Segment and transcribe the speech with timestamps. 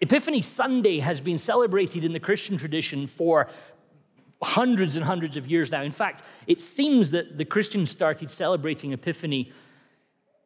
[0.00, 3.48] Epiphany Sunday has been celebrated in the Christian tradition for
[4.42, 5.82] hundreds and hundreds of years now.
[5.82, 9.52] In fact, it seems that the Christians started celebrating Epiphany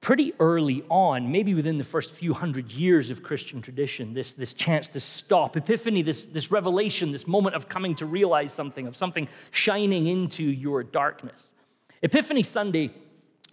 [0.01, 4.53] pretty early on, maybe within the first few hundred years of Christian tradition, this, this
[4.53, 5.57] chance to stop.
[5.57, 10.45] Epiphany, this, this revelation, this moment of coming to realize something, of something shining into
[10.45, 11.53] your darkness.
[12.03, 12.91] Epiphany Sunday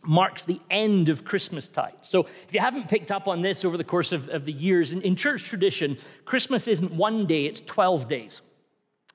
[0.03, 1.93] marks the end of Christmas time.
[2.01, 4.91] So, if you haven't picked up on this over the course of, of the years,
[4.91, 8.41] in, in church tradition, Christmas isn't one day, it's 12 days.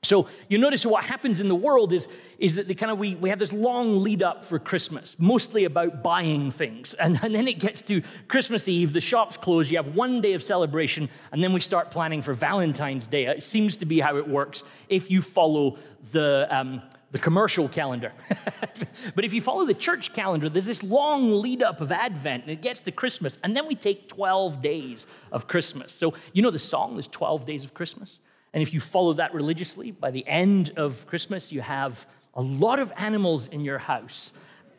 [0.07, 2.09] So you notice what happens in the world is,
[2.39, 5.65] is that the kind of we, we have this long lead up for Christmas, mostly
[5.65, 6.95] about buying things.
[6.95, 10.35] And, and then it gets to Christmas Eve, the shops close, you have one day
[10.35, 13.27] of celebration, and then we start planning for Valentine's Day.
[13.27, 15.79] It seems to be how it works if you follow
[16.13, 16.83] the, um,
[17.17, 18.13] the commercial calendar.
[19.15, 22.53] but if you follow the church calendar, there's this long lead up of Advent, and
[22.53, 25.93] it gets to Christmas, and then we take 12 days of Christmas.
[25.93, 28.19] So you know the song, is 12 days of Christmas?
[28.53, 32.79] And if you follow that religiously, by the end of Christmas, you have a lot
[32.79, 34.33] of animals in your house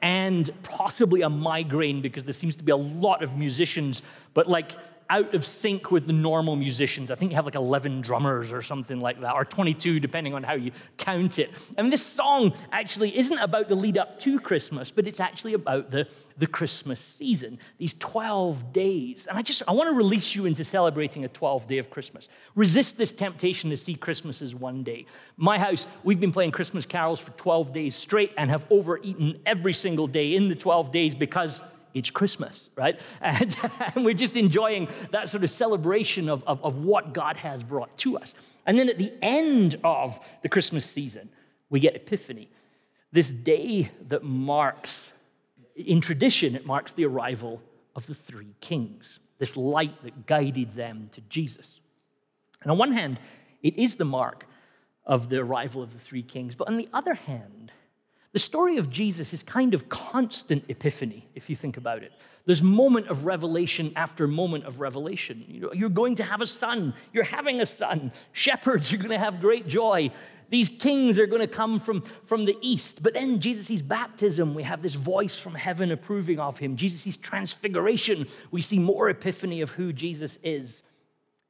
[0.04, 4.04] and possibly a migraine because there seems to be a lot of musicians,
[4.36, 4.74] but like
[5.10, 7.12] out of sync with the normal musicians.
[7.12, 10.44] I think you have like 11 drummers or something like that, or 22, depending on
[10.44, 11.52] how you count it.
[11.78, 15.92] And this song actually isn't about the lead up to Christmas, but it's actually about
[15.92, 19.28] the, the Christmas season, these 12 days.
[19.28, 22.30] And I just, I want to release you into celebrating a 12 day of Christmas.
[22.56, 25.06] Resist this temptation to see Christmas as one day.
[25.38, 29.74] My house, we've been playing Christmas carols for 12 days straight and have overeaten every
[29.74, 31.62] single day in the 12 days because
[31.98, 33.00] it's Christmas, right?
[33.22, 33.56] And,
[33.95, 37.95] and, we're just enjoying that sort of celebration of, of, of what God has brought
[38.00, 38.36] to us.
[38.66, 41.30] And then at the end of the Christmas season,
[41.70, 42.50] we get Epiphany,
[43.12, 45.12] this day that marks,
[45.76, 47.62] in tradition, it marks the arrival
[47.95, 51.80] of the three kings, this light that guided them to Jesus.
[52.61, 53.20] And on one hand,
[53.64, 54.45] it is the mark
[55.06, 57.72] of the arrival of the three kings, but on the other hand,
[58.38, 62.11] the story of Jesus is kind of constant epiphany, if you think about it.
[62.45, 65.44] There's moment of revelation after moment of revelation.
[65.73, 66.94] You're going to have a son.
[67.14, 68.11] You're having a son.
[68.34, 70.11] Shepherds are going to have great joy.
[70.50, 73.02] These kings are going to come from, from the east.
[73.02, 76.76] But then Jesus' baptism, we have this voice from heaven approving of him.
[76.76, 80.84] Jesus' transfiguration, we see more epiphany of who Jesus is.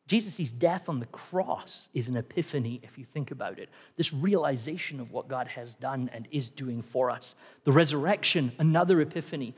[0.07, 3.69] Jesus' death on the cross is an epiphany, if you think about it.
[3.95, 7.35] This realization of what God has done and is doing for us.
[7.65, 9.53] The resurrection, another epiphany.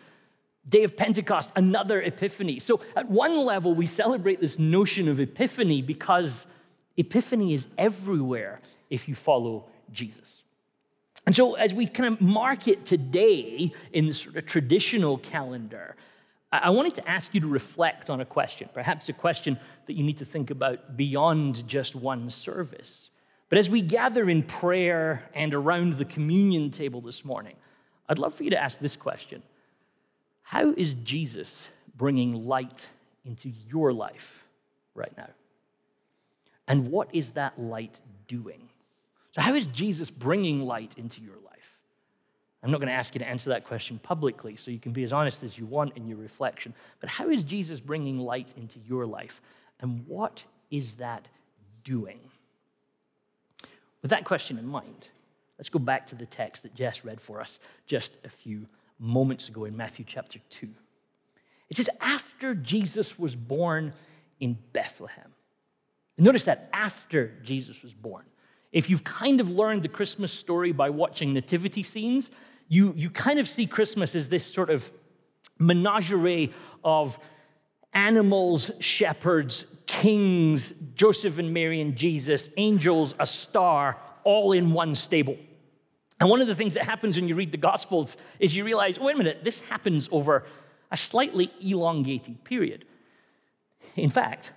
[0.67, 2.59] Day of Pentecost, another epiphany.
[2.59, 6.47] So, at one level, we celebrate this notion of epiphany because
[6.97, 8.59] epiphany is everywhere
[8.89, 10.43] if you follow Jesus.
[11.25, 15.95] And so, as we kind of mark it today in the sort of traditional calendar,
[16.51, 20.03] I wanted to ask you to reflect on a question, perhaps a question that you
[20.03, 23.11] need to think about beyond just one service.
[23.49, 27.55] But as we gather in prayer and around the communion table this morning,
[28.07, 29.43] I'd love for you to ask this question
[30.41, 31.61] How is Jesus
[31.95, 32.89] bringing light
[33.25, 34.43] into your life
[34.95, 35.29] right now?
[36.67, 38.69] And what is that light doing?
[39.31, 41.78] So, how is Jesus bringing light into your life?
[42.61, 45.03] I'm not going to ask you to answer that question publicly, so you can be
[45.03, 46.73] as honest as you want in your reflection.
[46.99, 49.41] But how is Jesus bringing light into your life?
[49.79, 51.27] And what is that
[51.83, 52.19] doing?
[54.01, 55.07] With that question in mind,
[55.57, 59.47] let's go back to the text that Jess read for us just a few moments
[59.47, 60.69] ago in Matthew chapter 2.
[61.69, 63.93] It says, After Jesus was born
[64.39, 65.33] in Bethlehem.
[66.17, 68.25] notice that after Jesus was born.
[68.71, 72.29] If you've kind of learned the Christmas story by watching nativity scenes,
[72.67, 74.91] you, you kind of see Christmas as this sort of
[75.57, 76.51] menagerie
[76.83, 77.19] of
[77.93, 85.37] animals, shepherds, kings, Joseph and Mary and Jesus, angels, a star, all in one stable.
[86.19, 88.99] And one of the things that happens when you read the Gospels is you realize,
[88.99, 90.45] wait a minute, this happens over
[90.91, 92.85] a slightly elongated period.
[93.95, 94.53] In fact,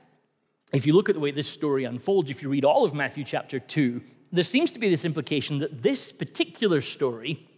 [0.72, 3.24] if you look at the way this story unfolds, if you read all of Matthew
[3.24, 4.00] chapter 2,
[4.32, 7.48] there seems to be this implication that this particular story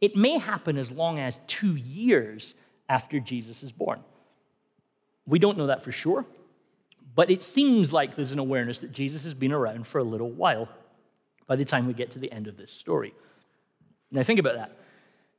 [0.00, 2.54] it may happen as long as two years
[2.88, 4.00] after Jesus is born.
[5.26, 6.26] We don't know that for sure,
[7.14, 10.30] but it seems like there's an awareness that Jesus has been around for a little
[10.30, 10.68] while
[11.46, 13.14] by the time we get to the end of this story.
[14.10, 14.78] Now, think about that.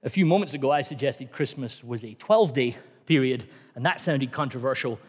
[0.03, 2.75] A few moments ago, I suggested Christmas was a 12 day
[3.05, 4.99] period, and that sounded controversial.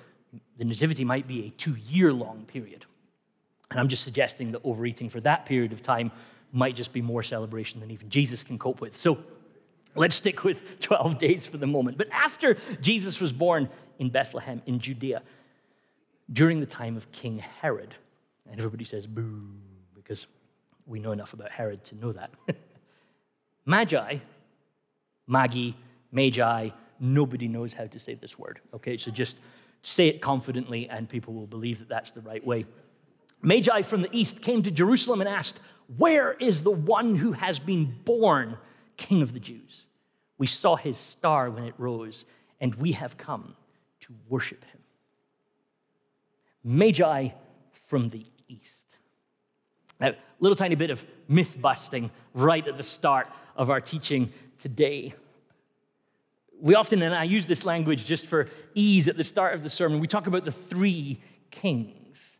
[0.58, 2.84] The Nativity might be a two year long period.
[3.70, 6.10] And I'm just suggesting that overeating for that period of time
[6.52, 8.96] might just be more celebration than even Jesus can cope with.
[8.96, 9.18] So
[9.94, 11.98] Let's stick with 12 days for the moment.
[11.98, 15.22] But after Jesus was born in Bethlehem in Judea,
[16.32, 17.94] during the time of King Herod.
[18.50, 19.42] And everybody says boo,
[19.94, 20.26] because
[20.86, 22.30] we know enough about Herod to know that.
[23.66, 24.18] Magi,
[25.26, 25.72] Magi,
[26.12, 26.70] Magi,
[27.00, 28.60] nobody knows how to say this word.
[28.74, 29.38] Okay, so just
[29.82, 32.66] say it confidently and people will believe that that's the right way.
[33.42, 35.60] Magi from the east came to Jerusalem and asked,
[35.96, 38.58] Where is the one who has been born
[38.96, 39.84] King of the Jews?
[40.38, 42.24] We saw his star when it rose,
[42.60, 43.56] and we have come
[44.00, 44.80] to worship him.
[46.64, 47.30] Magi
[47.72, 48.96] from the east.
[50.00, 55.12] Now, little tiny bit of myth busting right at the start of our teaching today.
[56.60, 59.70] We often, and I use this language just for ease at the start of the
[59.70, 61.20] sermon, we talk about the three
[61.50, 62.38] kings.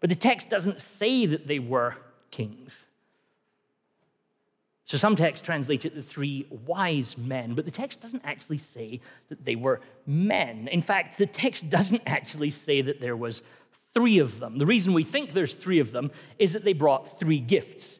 [0.00, 1.96] But the text doesn't say that they were
[2.30, 2.86] kings.
[4.84, 9.00] So some texts translate it the three wise men, but the text doesn't actually say
[9.30, 10.68] that they were men.
[10.68, 13.42] In fact, the text doesn't actually say that there was
[13.92, 14.58] three of them.
[14.58, 17.98] The reason we think there's three of them is that they brought three gifts.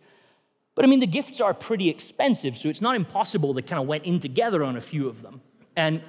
[0.76, 3.88] But I mean, the gifts are pretty expensive, so it's not impossible they kind of
[3.88, 5.40] went in together on a few of them.
[5.76, 6.02] And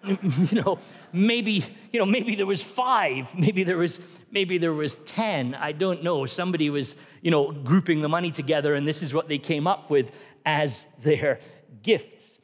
[0.04, 0.78] you know,
[1.12, 4.00] maybe, you know, maybe there was five, maybe there was,
[4.30, 5.54] maybe there was 10.
[5.54, 6.24] I don't know.
[6.24, 9.90] Somebody was, you know, grouping the money together, and this is what they came up
[9.90, 10.14] with
[10.46, 11.40] as their
[11.82, 12.38] gifts.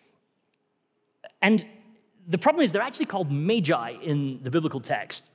[1.41, 1.65] And
[2.26, 5.31] the problem is they're actually called magi in the biblical text,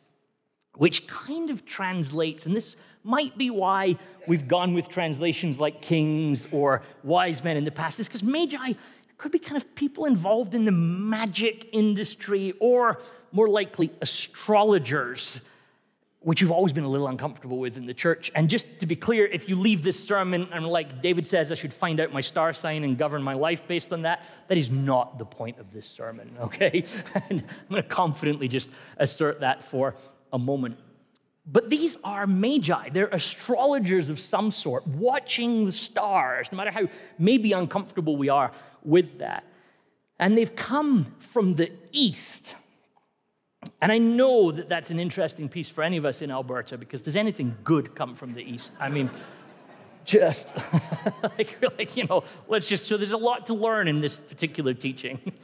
[0.75, 3.97] which kind of translates, and this might be why
[4.27, 8.73] we've gone with translations like kings or wise men in the past, is because magi
[9.19, 12.99] could be kind of people involved in the magic industry or
[13.33, 15.41] more likely astrologers,
[16.21, 18.31] which you've always been a little uncomfortable with in the church.
[18.33, 21.55] And just to be clear, if you leave this sermon and like David says, I
[21.55, 24.71] should find out my star sign and govern my life based on that, that is
[24.71, 26.85] not the point of this sermon, okay?
[27.29, 29.95] and I'm going to confidently just assert that for
[30.31, 30.79] a moment.
[31.45, 32.89] But these are magi.
[32.89, 36.87] They're astrologers of some sort, watching the stars, no matter how
[37.17, 38.51] maybe uncomfortable we are
[38.83, 39.43] with that.
[40.19, 42.55] And they've come from the east.
[43.81, 47.01] And I know that that's an interesting piece for any of us in Alberta because
[47.01, 48.75] does anything good come from the east?
[48.79, 49.09] I mean,
[50.05, 50.53] just
[51.37, 54.73] like, like, you know, let's just, so there's a lot to learn in this particular
[54.73, 55.19] teaching.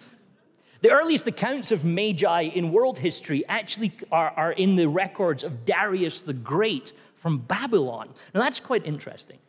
[0.82, 5.66] The earliest accounts of Magi in world history actually are, are in the records of
[5.66, 8.10] Darius the Great from Babylon.
[8.36, 9.40] Now, that's quite interesting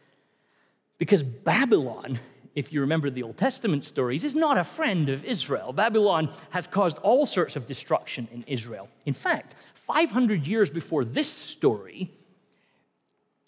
[0.97, 2.21] because Babylon,
[2.57, 5.75] if you remember the Old Testament stories, is not a friend of Israel.
[5.75, 8.89] Babylon has caused all sorts of destruction in Israel.
[9.05, 12.11] In fact, 500 years before this story,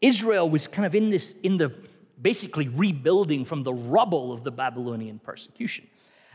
[0.02, 1.74] Israel was kind of in this, in the
[2.20, 5.86] basically rebuilding from the rubble of the Babylonian persecution.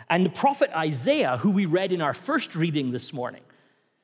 [0.10, 3.44] And the prophet Isaiah, who we read in our first reading this morning,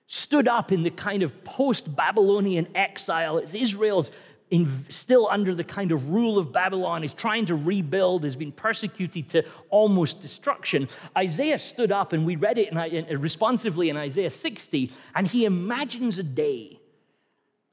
[0.06, 4.12] stood up in the kind of post Babylonian exile Israel's
[4.52, 8.52] in, still under the kind of rule of Babylon, is trying to rebuild, has been
[8.52, 10.88] persecuted to almost destruction.
[11.18, 15.28] Isaiah stood up, and we read it in, in, uh, responsively in Isaiah 60, and
[15.28, 16.80] he imagines a day.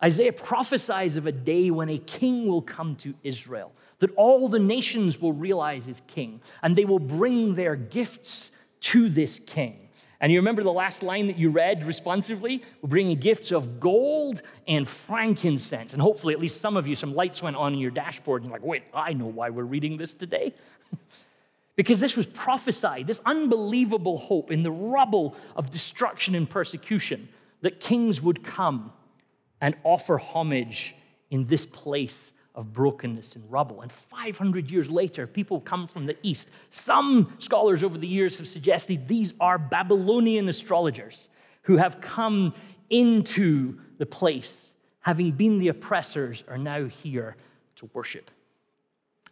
[0.02, 4.58] Isaiah prophesies of a day when a king will come to Israel that all the
[4.58, 8.50] nations will realize is king, and they will bring their gifts
[8.80, 9.85] to this king.
[10.20, 12.62] And you remember the last line that you read responsively?
[12.80, 15.92] We're bringing gifts of gold and frankincense.
[15.92, 18.50] And hopefully, at least some of you, some lights went on in your dashboard, and
[18.50, 20.54] you're like, wait, I know why we're reading this today.
[21.76, 27.28] because this was prophesied, this unbelievable hope in the rubble of destruction and persecution
[27.60, 28.92] that kings would come
[29.60, 30.94] and offer homage
[31.30, 33.82] in this place of brokenness and rubble.
[33.82, 36.48] And 500 years later, people come from the east.
[36.70, 41.28] Some scholars over the years have suggested these are Babylonian astrologers
[41.62, 42.54] who have come
[42.88, 47.36] into the place, having been the oppressors, are now here
[47.76, 48.30] to worship.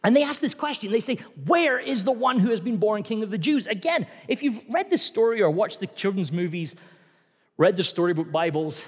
[0.02, 0.92] And they ask this question.
[0.92, 1.16] They say,
[1.46, 3.66] Where is the one who has been born King of the Jews?
[3.66, 6.76] Again, if you've read this story or watched the children's movies,
[7.56, 8.84] read the storybook Bibles,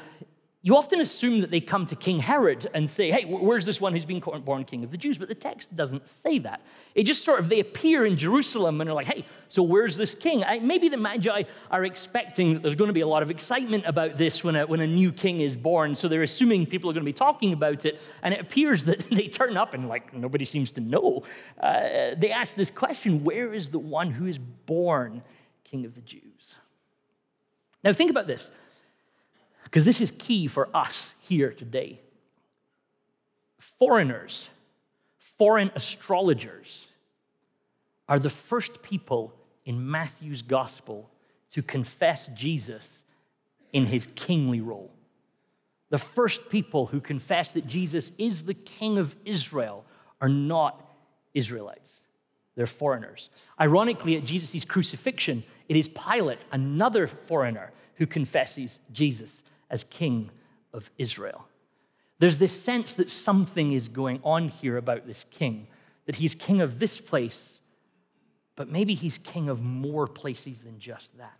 [0.66, 3.92] you often assume that they come to King Herod and say, Hey, where's this one
[3.92, 5.16] who's been born king of the Jews?
[5.16, 6.60] But the text doesn't say that.
[6.96, 10.12] It just sort of, they appear in Jerusalem and are like, Hey, so where's this
[10.12, 10.42] king?
[10.42, 13.84] I, maybe the Magi are expecting that there's going to be a lot of excitement
[13.86, 15.94] about this when a, when a new king is born.
[15.94, 18.02] So they're assuming people are going to be talking about it.
[18.24, 21.22] And it appears that they turn up and, like, nobody seems to know.
[21.60, 25.22] Uh, they ask this question Where is the one who is born
[25.62, 26.56] king of the Jews?
[27.84, 28.50] Now, think about this
[29.66, 32.00] because this is key for us here today.
[33.58, 34.48] Foreigners,
[35.18, 36.86] foreign astrologers,
[38.08, 41.10] are the first people in Matthew's gospel
[41.50, 43.02] to confess Jesus
[43.72, 44.92] in his kingly role.
[45.90, 49.84] The first people who confess that Jesus is the King of Israel
[50.20, 50.80] are not
[51.34, 52.02] Israelites.
[52.54, 53.30] They're foreigners.
[53.60, 60.30] Ironically, at Jesus' crucifixion, it is Pilate, another foreigner, who confesses Jesus as King
[60.72, 61.46] of Israel.
[62.18, 65.66] There's this sense that something is going on here about this king,
[66.06, 67.58] that he's king of this place,
[68.54, 71.36] but maybe he's king of more places than just that.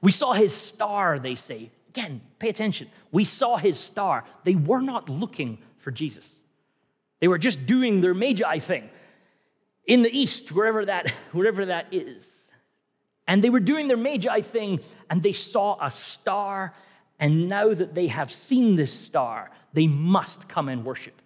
[0.00, 1.70] We saw his star, they say.
[1.90, 2.88] Again, pay attention.
[3.10, 4.24] We saw his star.
[4.44, 6.40] They were not looking for Jesus.
[7.20, 8.88] They were just doing their magi thing
[9.84, 12.41] in the east, wherever that, wherever that is.
[13.26, 16.74] And they were doing their magi thing, and they saw a star.
[17.18, 21.22] And now that they have seen this star, they must come and worship.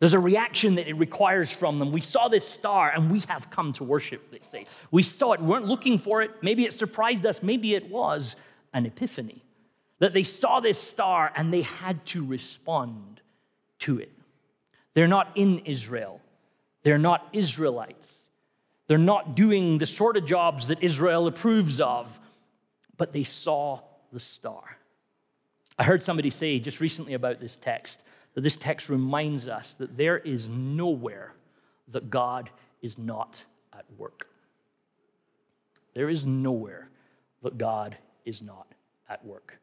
[0.00, 1.90] There's a reaction that it requires from them.
[1.90, 4.66] We saw this star and we have come to worship, they say.
[4.92, 6.30] We saw it, we weren't looking for it.
[6.40, 7.42] Maybe it surprised us.
[7.42, 8.36] Maybe it was
[8.72, 9.42] an epiphany.
[9.98, 13.20] That they saw this star and they had to respond
[13.80, 14.12] to it.
[14.94, 16.20] They're not in Israel.
[16.84, 18.27] They're not Israelites.
[18.88, 22.18] They're not doing the sort of jobs that Israel approves of,
[22.96, 23.80] but they saw
[24.12, 24.78] the star.
[25.78, 28.02] I heard somebody say just recently about this text
[28.34, 31.34] that this text reminds us that there is nowhere
[31.88, 32.50] that God
[32.82, 34.28] is not at work.
[35.94, 36.88] There is nowhere
[37.42, 38.66] that God is not
[39.08, 39.58] at work.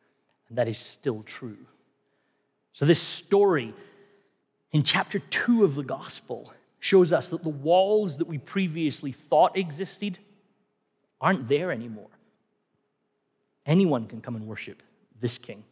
[0.50, 1.58] And that is still true.
[2.74, 3.74] So, this story
[4.72, 6.53] in chapter 2 of the gospel
[6.86, 10.20] shows us that the walls that we previously thought existed
[11.20, 12.12] aren't there anymore.
[13.65, 14.84] Anyone can come and worship
[15.20, 15.63] this king.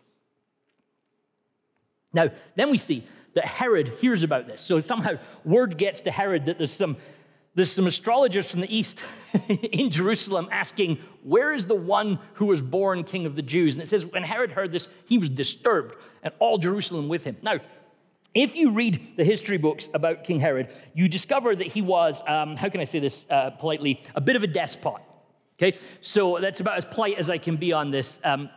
[2.14, 3.04] Now, then we see
[3.36, 4.60] that Herod hears about this.
[4.60, 6.98] So somehow word gets to Herod that there's some,
[7.54, 9.04] there's some astrologers from the east
[9.48, 13.76] in Jerusalem asking, Where is the one who was born king of the Jews?
[13.76, 17.38] And it says, When Herod heard this, he was disturbed, and all Jerusalem with him.
[17.44, 17.60] Now,
[18.34, 22.56] if you read the history books about King Herod, you discover that he was, um,
[22.56, 25.02] how can I say this uh, politely, a bit of a despot.
[25.60, 28.20] Okay, so that's about as polite as I can be on this.
[28.24, 28.50] Um,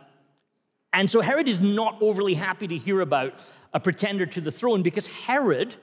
[0.93, 3.33] and so Herod is not overly happy to hear about
[3.73, 5.75] a pretender to the throne because Herod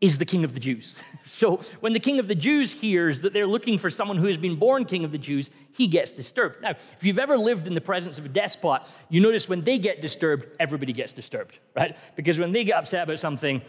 [0.00, 0.94] is the king of the Jews.
[1.22, 4.38] So when the king of the Jews hears that they're looking for someone who has
[4.38, 6.60] been born king of the Jews, he gets disturbed.
[6.60, 9.78] Now, if you've ever lived in the presence of a despot, you notice when they
[9.78, 11.96] get disturbed, everybody gets disturbed, right?
[12.16, 13.62] Because when they get upset about something,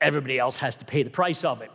[0.00, 1.70] everybody else has to pay the price of it.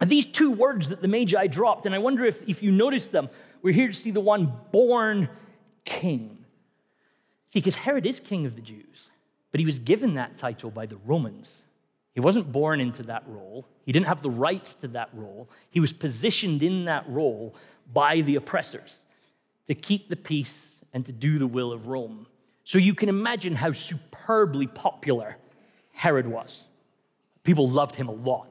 [0.00, 3.12] And these two words that the Magi dropped, and I wonder if, if you noticed
[3.12, 3.30] them,
[3.62, 5.28] we're here to see the one born
[5.84, 6.44] king.
[7.46, 9.08] See, because Herod is king of the Jews,
[9.52, 11.62] but he was given that title by the Romans.
[12.14, 13.66] He wasn't born into that role.
[13.86, 15.48] He didn't have the rights to that role.
[15.70, 17.54] He was positioned in that role
[17.92, 18.98] by the oppressors
[19.66, 22.26] to keep the peace and to do the will of Rome.
[22.64, 25.36] So you can imagine how superbly popular
[25.92, 26.64] Herod was.
[27.44, 28.48] People loved him a lot.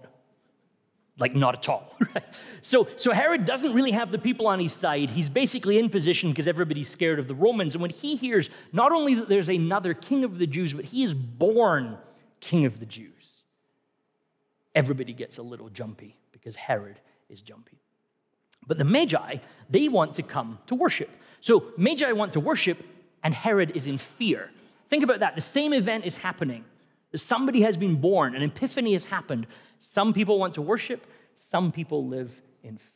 [1.18, 1.96] Like, not at all.
[2.13, 2.44] Right?
[2.62, 5.12] So, so Herod doesn't really have the people on his side.
[5.12, 7.75] He's basically in position because everybody's scared of the Romans.
[7.75, 11.03] And when he hears not only that there's another king of the Jews, but he
[11.03, 11.98] is born
[12.39, 13.40] king of the Jews,
[14.75, 16.99] everybody gets a little jumpy because Herod
[17.29, 17.79] is jumpy.
[18.67, 19.37] But the Magi,
[19.69, 21.09] they want to come to worship.
[21.39, 22.83] So Magi want to worship,
[23.23, 24.51] and Herod is in fear.
[24.87, 25.35] Think about that.
[25.35, 26.65] The same event is happening.
[27.15, 29.47] Somebody has been born, an epiphany has happened.
[29.79, 32.91] Some people want to worship, some people live in fear.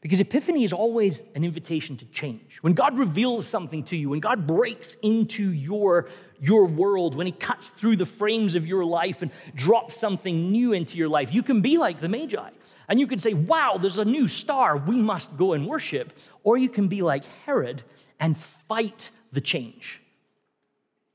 [0.00, 2.58] Because epiphany is always an invitation to change.
[2.62, 6.08] When God reveals something to you, when God breaks into your,
[6.40, 10.72] your world, when He cuts through the frames of your life and drops something new
[10.72, 12.50] into your life, you can be like the Magi.
[12.88, 16.12] And you can say, wow, there's a new star, we must go and worship.
[16.42, 17.82] Or you can be like Herod
[18.18, 20.00] and fight the change.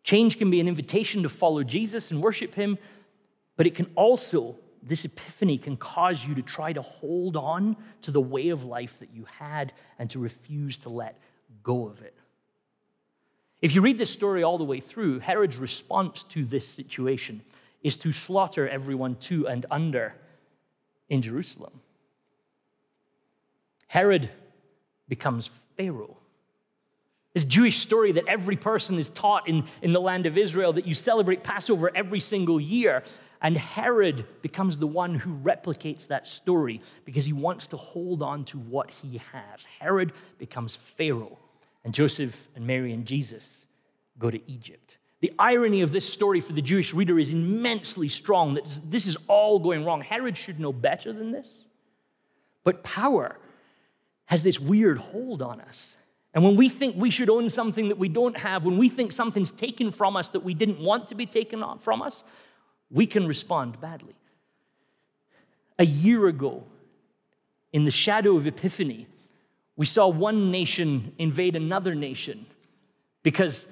[0.04, 2.77] Change can be an invitation to follow Jesus and worship Him,
[3.58, 8.12] but it can also this epiphany can cause you to try to hold on to
[8.12, 11.18] the way of life that you had and to refuse to let
[11.63, 12.15] go of it.
[13.62, 17.42] If you read this story all the way through, Herod's response to this situation
[17.82, 20.13] is to slaughter everyone two and under
[21.10, 21.82] in Jerusalem.
[23.88, 24.30] Herod
[25.08, 26.18] becomes Pharaoh.
[27.34, 30.88] This Jewish story that every person is taught in, in the land of Israel, that
[30.88, 33.04] you celebrate Passover every single year.
[33.45, 38.43] And Herod becomes the one who replicates that story because he wants to hold on
[38.45, 39.65] to what he has.
[39.79, 41.37] Herod becomes Pharaoh,
[41.83, 43.67] and Joseph and Mary and Jesus
[44.17, 44.97] go to Egypt.
[45.19, 49.15] The irony of this story for the Jewish reader is immensely strong that this is
[49.27, 50.01] all going wrong.
[50.01, 51.65] Herod should know better than this.
[52.63, 53.37] But power
[54.25, 55.95] has this weird hold on us.
[56.33, 59.11] And when we think we should own something that we don't have, when we think
[59.11, 62.23] something's taken from us that we didn't want to be taken from us,
[62.92, 64.15] we can respond badly.
[65.77, 66.63] A year ago,
[67.74, 69.08] in the shadow of Epiphany,
[69.75, 72.46] we saw one nation invade another nation
[73.24, 73.68] because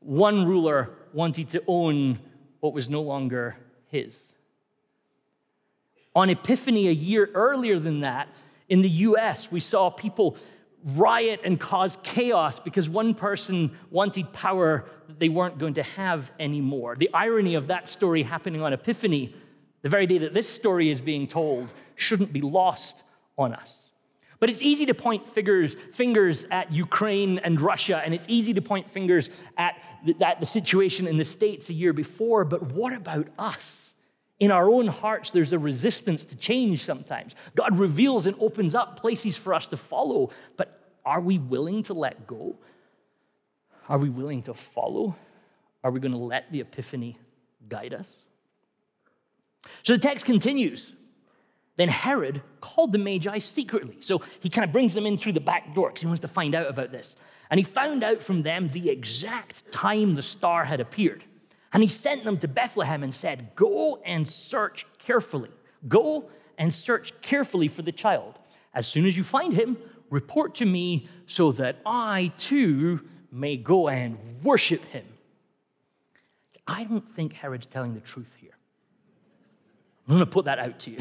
[0.00, 2.20] one ruler wanted to own
[2.60, 3.56] what was no longer
[3.88, 4.32] his.
[6.14, 8.28] On Epiphany, a year earlier than that,
[8.68, 10.36] in the US, we saw people
[10.84, 16.30] riot and cause chaos because one person wanted power that they weren't going to have
[16.38, 16.96] anymore.
[16.96, 19.34] The irony of that story happening on Epiphany,
[19.82, 23.02] the very day that this story is being told, shouldn't be lost
[23.36, 23.90] on us.
[24.40, 28.62] But it's easy to point fingers, fingers at Ukraine and Russia, and it's easy to
[28.62, 32.44] point fingers at the, at the situation in the States a year before.
[32.44, 33.87] But what about us?
[34.40, 37.34] In our own hearts, there's a resistance to change sometimes.
[37.56, 41.94] God reveals and opens up places for us to follow, but are we willing to
[41.94, 42.56] let go?
[43.88, 45.16] Are we willing to follow?
[45.82, 47.16] Are we going to let the epiphany
[47.68, 48.24] guide us?
[49.82, 50.92] So the text continues.
[51.76, 53.98] Then Herod called the Magi secretly.
[54.00, 56.28] So he kind of brings them in through the back door because he wants to
[56.28, 57.16] find out about this.
[57.50, 61.24] And he found out from them the exact time the star had appeared.
[61.72, 65.50] And he sent them to Bethlehem and said, Go and search carefully.
[65.86, 68.38] Go and search carefully for the child.
[68.74, 69.76] As soon as you find him,
[70.10, 75.04] report to me so that I too may go and worship him.
[76.66, 78.56] I don't think Herod's telling the truth here.
[80.06, 80.98] I'm going to put that out to you.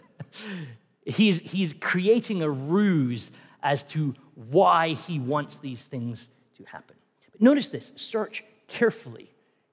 [1.06, 3.30] he's, he's creating a ruse
[3.62, 6.96] as to why he wants these things to happen.
[7.30, 9.30] But notice this search carefully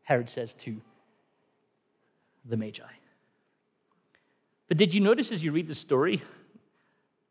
[0.10, 0.82] Herod says to
[2.44, 2.84] the Magi.
[4.68, 6.20] But did you notice as you read the story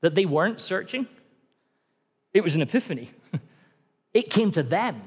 [0.00, 1.08] that they weren't searching?
[2.32, 3.10] It was an epiphany.
[4.14, 5.02] It came to them,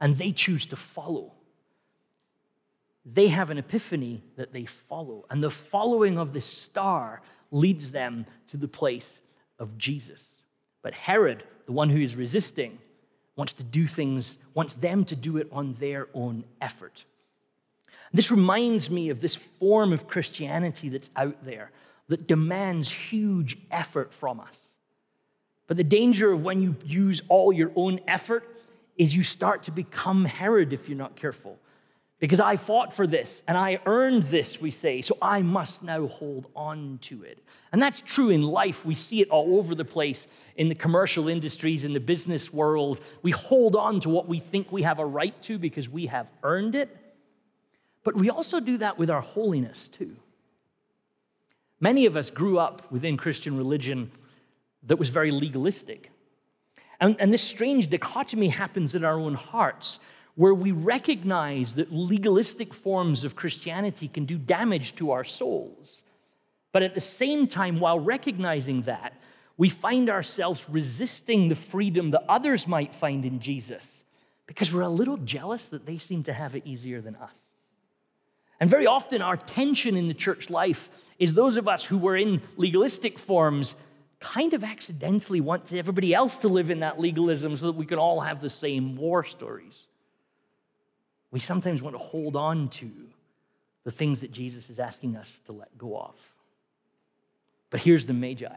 [0.00, 1.32] and they choose to follow.
[3.04, 8.24] They have an epiphany that they follow, and the following of this star leads them
[8.46, 9.20] to the place
[9.58, 10.24] of Jesus.
[10.80, 12.78] But Herod, the one who is resisting,
[13.36, 17.04] wants to do things, wants them to do it on their own effort.
[18.12, 21.70] This reminds me of this form of Christianity that's out there
[22.08, 24.74] that demands huge effort from us.
[25.66, 28.44] But the danger of when you use all your own effort
[28.96, 31.58] is you start to become Herod if you're not careful.
[32.18, 36.06] Because I fought for this and I earned this, we say, so I must now
[36.06, 37.42] hold on to it.
[37.72, 38.86] And that's true in life.
[38.86, 43.00] We see it all over the place in the commercial industries, in the business world.
[43.22, 46.28] We hold on to what we think we have a right to because we have
[46.42, 46.96] earned it.
[48.06, 50.14] But we also do that with our holiness too.
[51.80, 54.12] Many of us grew up within Christian religion
[54.84, 56.12] that was very legalistic.
[57.00, 59.98] And, and this strange dichotomy happens in our own hearts
[60.36, 66.04] where we recognize that legalistic forms of Christianity can do damage to our souls.
[66.70, 69.14] But at the same time, while recognizing that,
[69.56, 74.04] we find ourselves resisting the freedom that others might find in Jesus
[74.46, 77.45] because we're a little jealous that they seem to have it easier than us.
[78.60, 80.88] And very often, our tension in the church life
[81.18, 83.74] is those of us who were in legalistic forms
[84.18, 87.98] kind of accidentally want everybody else to live in that legalism so that we can
[87.98, 89.86] all have the same war stories.
[91.30, 92.90] We sometimes want to hold on to
[93.84, 96.34] the things that Jesus is asking us to let go of.
[97.70, 98.56] But here's the Magi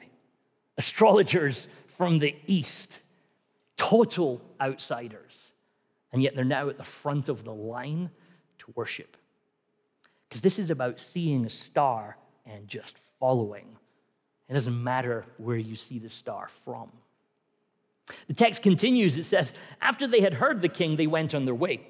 [0.77, 3.01] astrologers from the East,
[3.75, 5.37] total outsiders,
[6.13, 8.09] and yet they're now at the front of the line
[8.59, 9.17] to worship.
[10.29, 13.75] Because this is about seeing a star and just following.
[14.47, 16.91] It doesn't matter where you see the star from.
[18.27, 21.55] The text continues it says, After they had heard the king, they went on their
[21.55, 21.81] way.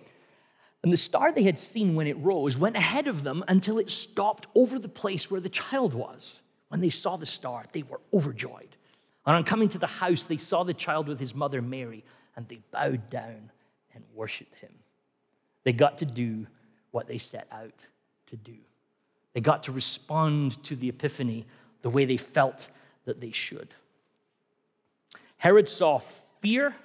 [0.84, 3.90] And the star they had seen when it rose went ahead of them until it
[3.90, 6.40] stopped over the place where the child was.
[6.70, 8.78] When they saw the star, they were overjoyed.
[9.26, 12.48] And on coming to the house, they saw the child with his mother Mary, and
[12.48, 13.52] they bowed down
[13.94, 14.72] and worshiped him.
[15.66, 16.48] They got to do
[16.92, 17.88] what they set out
[18.30, 18.56] to do.
[19.34, 21.46] They got to respond to the epiphany
[21.82, 22.70] the way they felt
[23.06, 23.74] that they should.
[25.38, 26.00] Herod saw
[26.42, 26.76] fear,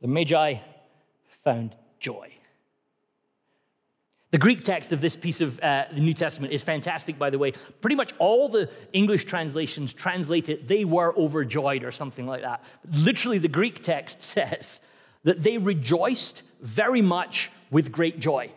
[0.00, 0.56] the Magi
[1.28, 2.30] found joy.
[4.30, 7.38] The Greek text of this piece of uh, the New Testament is fantastic, by the
[7.38, 7.52] way.
[7.80, 12.62] Pretty much all the English translations translate it, they were overjoyed or something like that.
[13.04, 14.80] Literally, the Greek text says
[15.24, 18.50] that they rejoiced very much with great joy.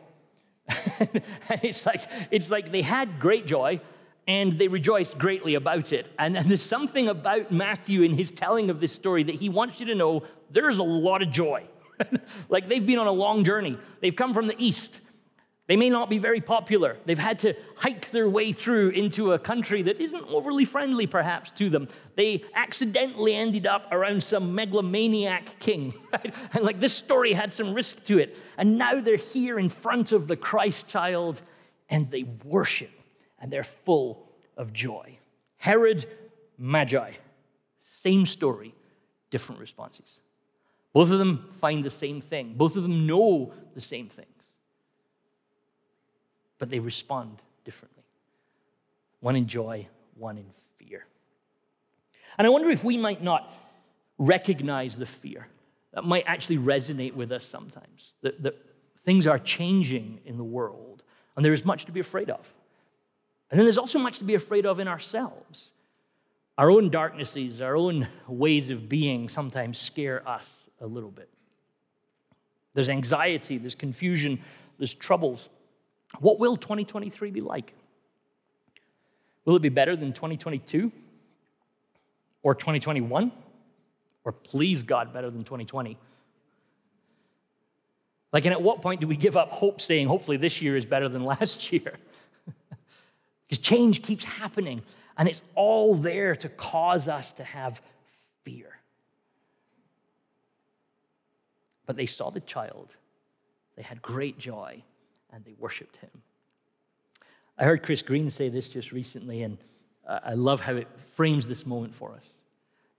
[1.00, 3.82] and it's like, it's like they had great joy,
[4.28, 6.08] and they rejoiced greatly about it.
[6.18, 9.80] And, and, there's something about Matthew in his telling of this story that he wants
[9.80, 11.68] you to know there's a lot of joy.
[12.50, 15.00] like they've been on a long journey, they've come from the east.
[15.74, 16.98] They may not be very popular.
[17.06, 21.50] They've had to hike their way through into a country that isn't overly friendly, perhaps,
[21.54, 21.88] to them.
[22.16, 25.96] They accidentally ended up around some megalomaniac king.
[26.12, 26.36] Right?
[26.54, 28.38] And like this story had some risk to it.
[28.56, 31.42] And now they're here in front of the Christ child
[31.90, 32.92] and they worship
[33.40, 35.18] and they're full of joy.
[35.58, 36.06] Herod,
[36.60, 37.14] Magi,
[37.80, 38.76] same story,
[39.32, 40.20] different responses.
[40.94, 44.33] Both of them find the same thing, both of them know the same things,
[46.64, 48.06] but they respond differently.
[49.20, 50.46] One in joy, one in
[50.78, 51.06] fear.
[52.38, 53.54] And I wonder if we might not
[54.18, 55.50] recognize the fear
[55.94, 58.56] that might actually resonate with us sometimes, that, that
[59.02, 61.04] things are changing in the world,
[61.36, 62.54] and there is much to be afraid of.
[63.52, 65.74] And then there's also much to be afraid of in ourselves.
[66.58, 71.28] Our own darknesses, our own ways of being sometimes scare us a little bit.
[72.74, 74.40] There's anxiety, there's confusion,
[74.78, 75.50] there's troubles.
[76.20, 77.74] What will 2023 be like?
[79.46, 80.92] Will it be better than 2022
[82.44, 83.32] or 2021?
[84.26, 85.98] Or please God, better than 2020?
[88.32, 90.86] Like, and at what point do we give up hope saying, hopefully this year is
[90.86, 91.94] better than last year?
[93.46, 94.82] Because change keeps happening,
[95.18, 97.82] and it's all there to cause us to have
[98.44, 98.80] fear.
[101.86, 102.96] But they saw the child,
[103.76, 104.82] they had great joy,
[105.34, 106.10] and they worshiped him.
[107.58, 109.58] I heard Chris Green say this just recently, and
[110.08, 112.30] uh, I love how it frames this moment for us.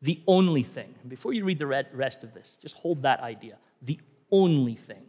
[0.02, 3.56] The only thing, before you read the rest of this, just hold that idea.
[3.82, 3.98] The
[4.30, 5.02] only thing.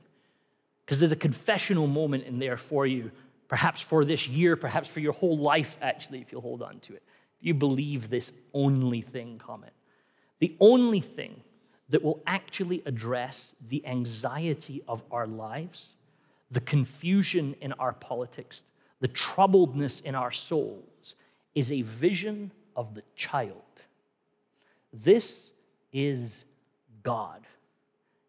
[0.85, 3.11] Because there's a confessional moment in there for you
[3.47, 6.93] perhaps for this year, perhaps for your whole life, actually, if you'll hold on to
[6.93, 7.03] it.
[7.39, 9.73] You believe this only thing comment?
[10.39, 11.41] The only thing
[11.89, 15.93] that will actually address the anxiety of our lives,
[16.51, 18.63] the confusion in our politics,
[18.99, 21.15] the troubledness in our souls,
[21.53, 23.61] is a vision of the child.
[24.93, 25.51] This
[25.91, 26.43] is
[27.03, 27.45] God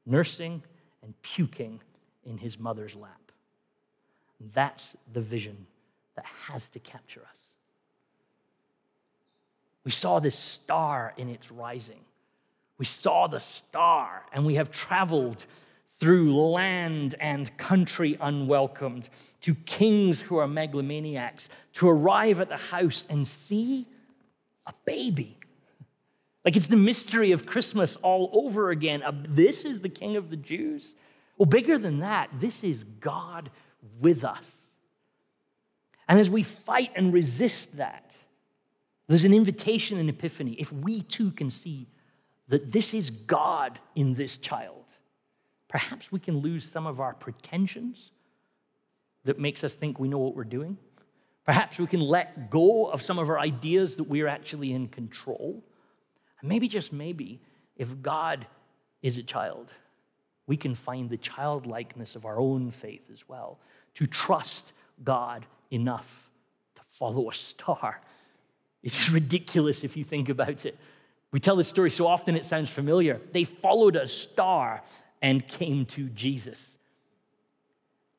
[0.05, 0.63] nursing
[1.03, 1.81] and puking
[2.25, 3.33] in his mother's lap.
[4.55, 5.67] That's the vision
[6.15, 7.41] that has to capture us.
[9.85, 12.01] We saw this star in its rising.
[12.79, 15.47] We saw the star, and we have traveled
[15.99, 19.09] through land and country unwelcomed,
[19.41, 23.87] to kings who are megalomaniacs, to arrive at the house and see
[24.67, 25.39] a baby.
[26.45, 29.03] Like it's the mystery of Christmas all over again.
[29.29, 30.95] This is the King of the Jews.
[31.39, 33.51] Well, bigger than that, this is God
[34.01, 34.69] with us.
[36.09, 38.17] And as we fight and resist that,
[39.09, 40.53] there's an invitation in Epiphany.
[40.53, 41.89] If we too can see
[42.49, 44.86] that this is God in this child,
[45.69, 48.13] perhaps we can lose some of our pretensions
[49.25, 50.79] that makes us think we know what we're doing.
[51.45, 55.63] Perhaps we can let go of some of our ideas that we're actually in control.
[56.43, 57.41] Maybe, just maybe,
[57.77, 58.47] if God
[59.03, 59.73] is a child,
[60.47, 63.59] we can find the childlikeness of our own faith as well
[63.95, 66.31] to trust God enough
[66.77, 68.01] to follow a star.
[68.83, 70.79] It's ridiculous if you think about it.
[71.33, 73.21] We tell this story so often it sounds familiar.
[73.33, 74.83] They followed a star
[75.23, 76.79] and came to Jesus.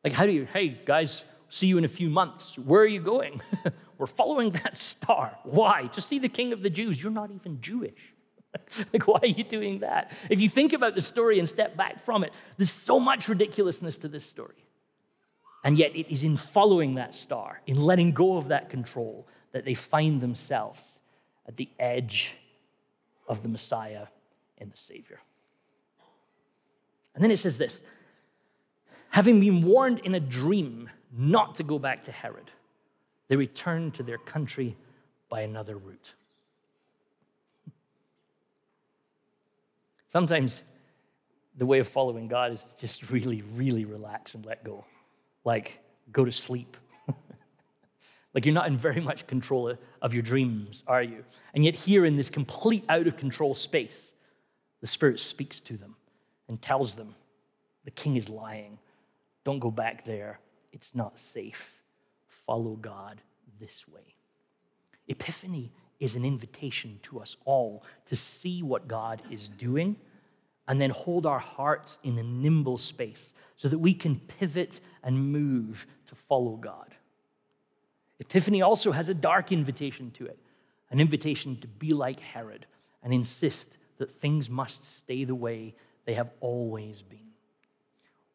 [0.04, 2.58] Like, how do you, hey, guys, see you in a few months.
[2.58, 3.42] Where are you going?
[3.98, 5.38] We're following that star.
[5.44, 5.88] Why?
[5.88, 7.02] To see the king of the Jews.
[7.02, 8.14] You're not even Jewish.
[8.94, 10.12] like, why are you doing that?
[10.30, 13.98] If you think about the story and step back from it, there's so much ridiculousness
[14.00, 14.68] to this story.
[15.64, 19.66] And yet, it is in following that star, in letting go of that control, that
[19.66, 20.82] they find themselves
[21.48, 22.36] at the edge
[23.28, 24.08] of the Messiah
[24.60, 25.20] and the Savior.
[27.18, 27.82] And then it says this
[29.10, 32.52] having been warned in a dream not to go back to Herod,
[33.28, 34.78] they returned to their country
[35.28, 36.14] by another route.
[40.10, 40.62] Sometimes
[41.58, 44.86] the way of following God is to just really, really relax and let go
[45.44, 45.80] like
[46.12, 46.78] go to sleep.
[48.36, 51.26] like you're not in very much control of your dreams, are you?
[51.56, 54.14] And yet, here in this complete out of control space,
[54.82, 55.96] the Spirit speaks to them
[56.48, 57.16] and tells them
[57.86, 58.80] the king is lying.
[59.44, 60.40] Don't go back there.
[60.72, 61.82] It's not safe.
[62.28, 63.22] Follow God
[63.60, 64.16] this way.
[65.08, 69.96] Epiphany is an invitation to us all to see what God is doing
[70.68, 75.32] and then hold our hearts in a nimble space so that we can pivot and
[75.32, 76.94] move to follow God.
[78.20, 80.38] Epiphany also has a dark invitation to it
[80.90, 82.66] an invitation to be like Herod
[83.04, 85.76] and insist that things must stay the way
[86.08, 87.20] they have always been.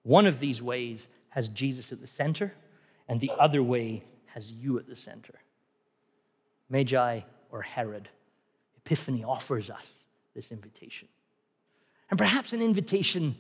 [0.02, 2.52] One of these ways has Jesus at the center,
[3.08, 5.34] and the other way has you at the center.
[6.68, 8.10] Magi or Herod,
[8.76, 10.04] Epiphany offers us
[10.34, 11.08] this invitation.
[12.10, 13.36] And perhaps an invitation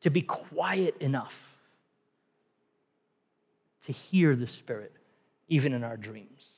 [0.00, 1.56] to be quiet enough
[3.84, 4.92] to hear the Spirit,
[5.46, 6.56] even in our dreams,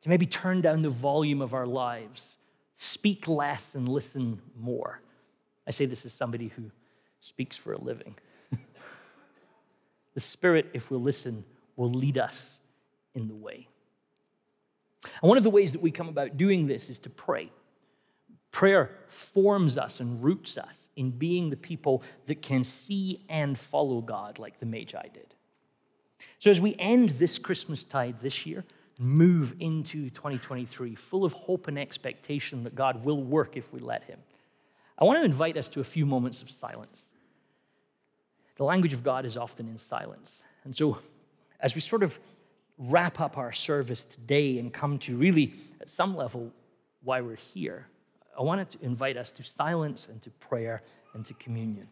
[0.00, 2.36] to maybe turn down the volume of our lives,
[2.74, 5.00] speak less and listen more.
[5.68, 6.70] I say this as somebody who
[7.20, 8.16] speaks for a living.
[10.14, 11.44] the Spirit, if we'll listen,
[11.76, 12.58] will lead us
[13.14, 13.68] in the way.
[15.22, 17.52] And one of the ways that we come about doing this is to pray.
[18.50, 24.00] Prayer forms us and roots us in being the people that can see and follow
[24.00, 25.34] God like the Magi did.
[26.38, 28.64] So, as we end this Christmas tide this year,
[28.98, 34.04] move into 2023 full of hope and expectation that God will work if we let
[34.04, 34.18] Him,
[34.98, 37.10] I want to invite us to a few moments of silence.
[38.56, 40.42] The language of God is often in silence.
[40.64, 40.98] And so,
[41.60, 42.18] as we sort of
[42.76, 46.52] wrap up our service today and come to really, at some level,
[47.02, 47.86] why we're here,
[48.36, 50.82] I wanted to invite us to silence and to prayer
[51.14, 51.88] and to communion.